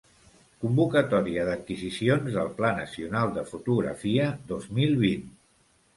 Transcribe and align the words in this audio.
Convocatòria 0.63 1.43
d'adquisicions 1.49 2.33
del 2.37 2.49
Pla 2.61 2.71
Nacional 2.79 3.35
de 3.39 3.47
Fotografia 3.53 4.29
dos 4.53 4.69
mil 4.79 4.97
vint. 5.05 5.33